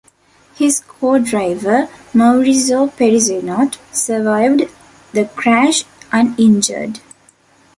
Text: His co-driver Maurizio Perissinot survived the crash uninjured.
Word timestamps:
His 0.55 0.79
co-driver 0.79 1.87
Maurizio 2.11 2.89
Perissinot 2.91 3.77
survived 3.93 4.63
the 5.13 5.25
crash 5.35 5.83
uninjured. 6.11 6.99